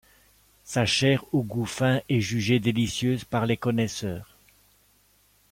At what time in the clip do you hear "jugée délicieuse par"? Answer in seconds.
2.21-3.45